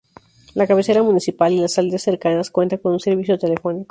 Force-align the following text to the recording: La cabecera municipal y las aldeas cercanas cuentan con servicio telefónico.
La 0.55 0.65
cabecera 0.65 1.03
municipal 1.03 1.53
y 1.53 1.59
las 1.59 1.77
aldeas 1.77 2.01
cercanas 2.01 2.49
cuentan 2.49 2.79
con 2.79 2.99
servicio 2.99 3.37
telefónico. 3.37 3.89